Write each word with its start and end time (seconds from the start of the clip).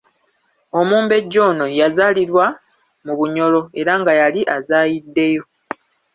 Omumbejja 0.79 1.39
ono 1.49 1.65
yazaalirwa 1.79 2.45
mu 3.05 3.13
Bunyoro 3.17 3.61
era 3.79 3.93
nga 3.99 4.13
yali 4.19 4.41
azaayiddeyo. 4.55 5.43